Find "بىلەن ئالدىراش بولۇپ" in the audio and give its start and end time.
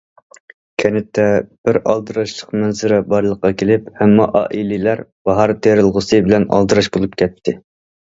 6.29-7.15